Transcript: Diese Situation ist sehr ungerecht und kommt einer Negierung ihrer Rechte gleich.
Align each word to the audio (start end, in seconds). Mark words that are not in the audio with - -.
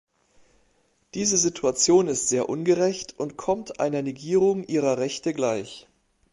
Diese 1.13 1.37
Situation 1.37 2.07
ist 2.07 2.27
sehr 2.27 2.49
ungerecht 2.49 3.19
und 3.19 3.37
kommt 3.37 3.79
einer 3.79 4.01
Negierung 4.01 4.63
ihrer 4.63 4.97
Rechte 4.97 5.31
gleich. 5.31 5.87